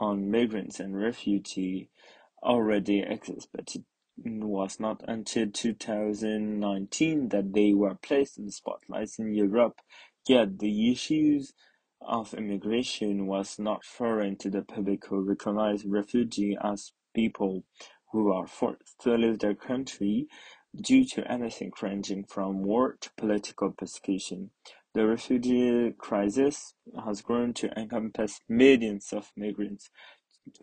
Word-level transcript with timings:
On 0.00 0.28
Migrants 0.28 0.80
and 0.80 1.00
Refugees 1.00 1.86
already 2.42 2.98
exists, 3.00 3.48
but 3.52 3.76
it 3.76 3.84
was 4.24 4.80
not 4.80 5.02
until 5.06 5.48
2019 5.52 7.28
that 7.28 7.52
they 7.52 7.72
were 7.72 7.94
placed 7.94 8.38
in 8.38 8.46
the 8.46 8.52
spotlight 8.52 9.10
in 9.20 9.32
Europe. 9.32 9.80
Yet 10.26 10.58
the 10.58 10.90
issues 10.90 11.52
of 12.00 12.34
immigration 12.34 13.28
was 13.28 13.56
not 13.56 13.84
foreign 13.84 14.36
to 14.38 14.50
the 14.50 14.62
public 14.62 15.06
who 15.06 15.20
recognized 15.20 15.86
refugees 15.86 16.56
as 16.60 16.90
people 17.14 17.62
who 18.10 18.32
are 18.32 18.48
forced 18.48 18.98
to 19.02 19.14
leave 19.14 19.38
their 19.38 19.54
country 19.54 20.26
due 20.74 21.04
to 21.04 21.30
anything 21.30 21.72
ranging 21.82 22.24
from 22.24 22.62
war 22.62 22.96
to 23.00 23.10
political 23.16 23.70
persecution. 23.70 24.50
The 24.94 25.06
refugee 25.06 25.92
crisis 25.96 26.74
has 27.04 27.22
grown 27.22 27.54
to 27.54 27.70
encompass 27.78 28.40
millions 28.48 29.12
of 29.12 29.30
migrants 29.36 29.90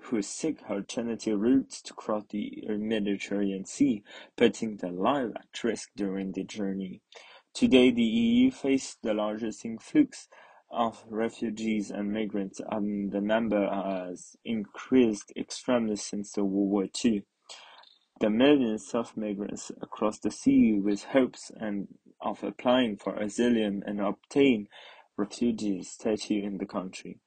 who 0.04 0.22
seek 0.22 0.70
alternative 0.70 1.40
routes 1.40 1.82
to 1.84 1.94
cross 1.94 2.24
the 2.30 2.64
Mediterranean 2.68 3.66
Sea, 3.66 4.04
putting 4.36 4.78
their 4.78 4.92
lives 4.92 5.34
at 5.36 5.64
risk 5.64 5.90
during 5.96 6.32
the 6.32 6.44
journey. 6.44 7.02
Today, 7.54 7.92
the 7.92 8.04
EU 8.04 8.52
faces 8.52 8.98
the 9.02 9.14
largest 9.14 9.66
influx 9.66 10.28
of 10.70 11.04
refugees 11.10 11.90
and 11.90 12.12
migrants, 12.12 12.60
and 12.70 13.12
the 13.12 13.22
number 13.22 13.68
has 13.70 14.36
increased 14.44 15.32
extremely 15.38 15.96
since 15.96 16.34
the 16.34 16.44
World 16.44 16.70
War 16.70 16.88
II. 17.04 17.24
The 18.20 18.30
millions 18.32 18.96
of 18.96 19.16
migrants 19.16 19.72
across 19.80 20.18
the 20.18 20.32
sea 20.32 20.80
with 20.80 21.04
hopes 21.04 21.52
and 21.56 21.88
of 22.20 22.44
applying 22.44 22.98
for 22.98 23.16
asylum 23.16 23.84
and 23.86 24.02
obtain 24.02 24.70
refugee 25.18 25.84
status 25.84 26.32
in 26.32 26.58
the 26.58 26.66
country. 26.66 27.20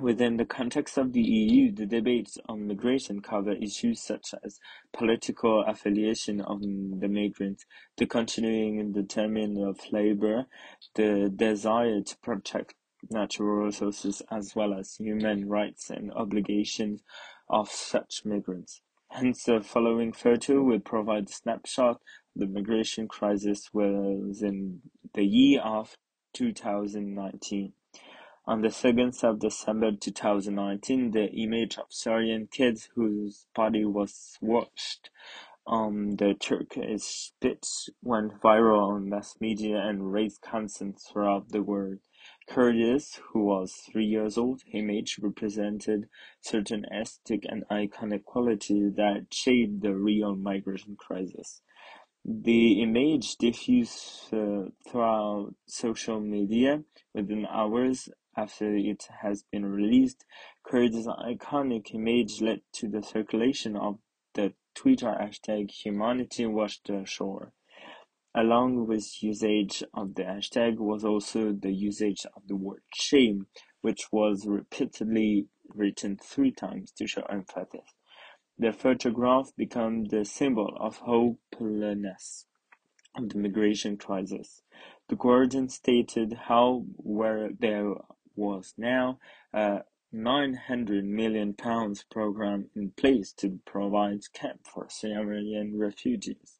Within 0.00 0.36
the 0.36 0.44
context 0.44 0.98
of 0.98 1.12
the 1.12 1.22
EU, 1.22 1.72
the 1.72 1.86
debates 1.86 2.38
on 2.48 2.66
migration 2.66 3.20
cover 3.20 3.52
issues 3.52 4.00
such 4.00 4.34
as 4.44 4.58
political 4.92 5.62
affiliation 5.62 6.40
of 6.40 6.60
the 6.62 7.08
migrants, 7.08 7.64
the 7.96 8.06
continuing 8.06 8.92
determination 8.92 9.64
of 9.64 9.80
labor, 9.92 10.46
the 10.94 11.32
desire 11.34 12.00
to 12.02 12.16
protect 12.18 12.74
natural 13.10 13.66
resources, 13.66 14.22
as 14.30 14.56
well 14.56 14.74
as 14.74 14.96
human 14.96 15.48
rights 15.48 15.90
and 15.90 16.12
obligations 16.12 17.02
of 17.48 17.68
such 17.68 18.22
migrants. 18.24 18.82
Hence, 19.10 19.44
the 19.44 19.60
following 19.62 20.12
photo 20.12 20.62
will 20.62 20.80
provide 20.80 21.28
a 21.28 21.32
snapshot 21.32 21.96
of 21.96 22.00
the 22.36 22.46
migration 22.46 23.08
crisis 23.08 23.70
within 23.72 24.82
the 25.14 25.24
year 25.24 25.60
of 25.62 25.96
2019. 26.34 27.72
On 28.46 28.62
the 28.62 28.70
second 28.70 29.14
of 29.24 29.40
December 29.40 29.92
two 29.92 30.12
thousand 30.12 30.56
nineteen, 30.56 31.12
the 31.12 31.26
image 31.32 31.78
of 31.78 31.86
Syrian 31.90 32.48
kids 32.50 32.90
whose 32.94 33.46
body 33.54 33.84
was 33.84 34.38
washed 34.40 35.10
on 35.66 36.16
the 36.16 36.34
Turkish 36.34 37.32
beach 37.40 37.90
went 38.02 38.40
viral 38.40 38.94
on 38.94 39.08
mass 39.10 39.36
media 39.40 39.78
and 39.78 40.12
raised 40.12 40.42
concerns 40.42 41.04
throughout 41.04 41.50
the 41.50 41.62
world. 41.62 41.98
Kurdi's, 42.48 43.20
who 43.32 43.44
was 43.44 43.72
three 43.92 44.06
years 44.06 44.38
old, 44.38 44.62
image 44.72 45.18
represented 45.20 46.08
certain 46.40 46.84
aesthetic 46.86 47.44
and 47.48 47.64
iconic 47.70 48.24
qualities 48.24 48.94
that 48.96 49.26
shaped 49.32 49.82
the 49.82 49.94
real 49.94 50.34
migration 50.34 50.96
crisis. 50.96 51.60
The 52.24 52.82
image 52.82 53.36
diffused 53.36 54.32
uh, 54.32 54.70
throughout 54.86 55.54
social 55.66 56.20
media 56.20 56.82
within 57.14 57.46
hours 57.46 58.08
after 58.36 58.76
it 58.76 59.04
has 59.22 59.42
been 59.50 59.66
released, 59.66 60.24
Kurdi's 60.62 61.06
iconic 61.06 61.92
image 61.92 62.40
led 62.40 62.60
to 62.74 62.88
the 62.88 63.02
circulation 63.02 63.76
of 63.76 63.98
the 64.34 64.54
Twitter 64.74 65.06
hashtag 65.20 65.72
#HumanityWashTheShore. 65.84 67.50
Along 68.40 68.86
with 68.86 69.20
usage 69.20 69.82
of 69.92 70.14
the 70.14 70.22
hashtag 70.22 70.78
was 70.78 71.04
also 71.04 71.50
the 71.50 71.72
usage 71.72 72.24
of 72.36 72.46
the 72.46 72.54
word 72.54 72.84
shame, 72.94 73.48
which 73.80 74.12
was 74.12 74.46
repeatedly 74.46 75.48
written 75.74 76.16
three 76.16 76.52
times 76.52 76.92
to 76.92 77.08
show 77.08 77.22
emphasis. 77.22 77.94
The 78.56 78.70
photograph 78.70 79.50
became 79.56 80.04
the 80.04 80.24
symbol 80.24 80.72
of 80.78 80.98
hopelessness 80.98 82.46
of 83.16 83.30
the 83.30 83.38
migration 83.38 83.96
crisis. 83.96 84.62
The 85.08 85.16
Guardian 85.16 85.68
stated 85.68 86.34
how 86.46 86.84
where 86.94 87.50
there 87.58 87.92
was 88.36 88.72
now 88.78 89.18
a 89.52 89.80
900 90.12 91.04
million 91.04 91.54
pounds 91.54 92.04
program 92.08 92.70
in 92.76 92.92
place 92.92 93.32
to 93.38 93.58
provide 93.64 94.32
camp 94.32 94.60
for 94.64 94.86
Syrian 94.88 95.76
refugees. 95.76 96.57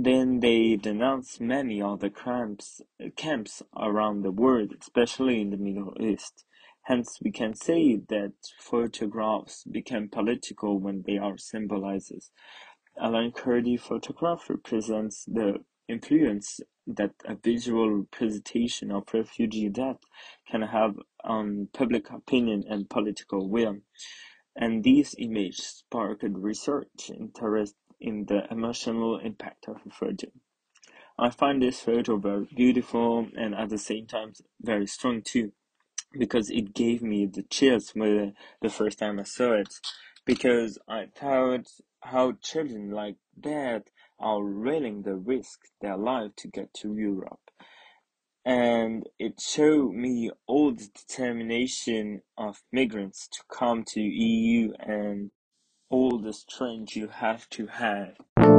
Then 0.00 0.38
they 0.38 0.76
denounced 0.76 1.40
many 1.40 1.82
other 1.82 2.08
camps, 2.08 2.80
camps 3.16 3.64
around 3.76 4.22
the 4.22 4.30
world, 4.30 4.72
especially 4.80 5.40
in 5.40 5.50
the 5.50 5.56
Middle 5.56 5.92
East. 6.00 6.44
Hence, 6.82 7.18
we 7.20 7.32
can 7.32 7.54
say 7.54 7.96
that 8.08 8.34
photographs 8.60 9.64
become 9.64 10.08
political 10.08 10.78
when 10.78 11.02
they 11.04 11.18
are 11.18 11.36
symbolizes. 11.36 12.30
Alan 12.96 13.32
Kurdi 13.32 13.76
photograph 13.76 14.48
represents 14.48 15.24
the 15.24 15.64
influence 15.88 16.60
that 16.86 17.14
a 17.24 17.34
visual 17.34 18.06
presentation 18.12 18.92
of 18.92 19.12
refugee 19.12 19.68
death 19.68 19.98
can 20.48 20.62
have 20.62 20.94
on 21.24 21.70
public 21.72 22.08
opinion 22.10 22.62
and 22.70 22.88
political 22.88 23.48
will. 23.48 23.78
And 24.54 24.84
these 24.84 25.16
images 25.18 25.66
sparked 25.66 26.22
research 26.22 27.10
interest 27.10 27.74
in 28.00 28.26
the 28.26 28.50
emotional 28.50 29.18
impact 29.18 29.68
of 29.68 29.76
a 29.86 29.90
photo. 29.90 30.28
I 31.18 31.30
find 31.30 31.60
this 31.60 31.80
photo 31.80 32.16
very 32.16 32.46
beautiful 32.54 33.26
and 33.36 33.54
at 33.54 33.70
the 33.70 33.78
same 33.78 34.06
time 34.06 34.34
very 34.60 34.86
strong 34.86 35.22
too, 35.22 35.52
because 36.16 36.48
it 36.50 36.74
gave 36.74 37.02
me 37.02 37.26
the 37.26 37.42
chills 37.42 37.90
when 37.94 38.34
the 38.62 38.70
first 38.70 39.00
time 39.00 39.18
I 39.18 39.24
saw 39.24 39.52
it, 39.54 39.74
because 40.24 40.78
I 40.88 41.06
thought 41.14 41.66
how 42.00 42.32
children 42.40 42.90
like 42.90 43.16
that 43.42 43.90
are 44.20 44.42
willing 44.44 45.02
to 45.04 45.16
risk 45.16 45.60
their 45.80 45.96
life 45.96 46.32
to 46.36 46.48
get 46.48 46.72
to 46.74 46.94
Europe. 46.94 47.40
And 48.44 49.08
it 49.18 49.40
showed 49.40 49.92
me 49.94 50.30
all 50.46 50.72
the 50.72 50.88
determination 50.94 52.22
of 52.36 52.62
migrants 52.72 53.28
to 53.28 53.40
come 53.52 53.84
to 53.88 54.00
EU 54.00 54.72
and 54.78 55.30
all 55.90 56.18
the 56.18 56.32
strength 56.32 56.96
you 56.96 57.08
have 57.08 57.48
to 57.50 57.66
have. 57.66 58.57